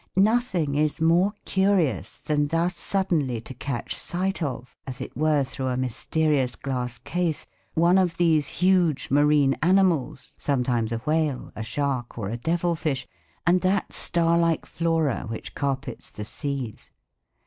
Nothing 0.17 0.73
is 0.73 0.99
more 0.99 1.31
curious 1.45 2.17
than 2.17 2.47
thus 2.47 2.75
suddenly 2.75 3.39
to 3.41 3.53
catch 3.53 3.93
sight 3.95 4.41
of, 4.41 4.75
as 4.87 4.99
it 4.99 5.15
were 5.15 5.43
through 5.43 5.67
a 5.67 5.77
mysterious 5.77 6.55
glass 6.55 6.97
case, 6.97 7.45
one 7.75 7.99
of 7.99 8.17
these 8.17 8.47
huge 8.47 9.11
marine 9.11 9.55
animals, 9.61 10.33
sometimes 10.39 10.91
a 10.91 10.97
whale, 11.05 11.51
a 11.55 11.61
shark 11.61 12.17
or 12.17 12.29
a 12.29 12.35
devil 12.37 12.73
fish, 12.73 13.07
and 13.45 13.61
that 13.61 13.93
star 13.93 14.39
like 14.39 14.65
flora 14.65 15.25
which 15.29 15.53
carpets 15.53 16.09
the 16.09 16.25
seas. 16.25 16.89